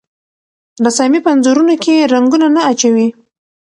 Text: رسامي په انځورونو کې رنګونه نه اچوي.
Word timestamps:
رسامي 0.85 1.19
په 1.23 1.29
انځورونو 1.33 1.75
کې 1.83 2.07
رنګونه 2.13 2.47
نه 2.55 2.61
اچوي. 2.71 3.07